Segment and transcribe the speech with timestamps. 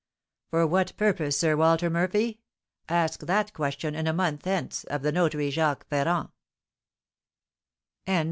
[0.49, 2.41] "For what purpose, Sir Walter Murphy?
[2.89, 6.29] Ask that question, in a month hence, of the notary, Jacques Ferrand."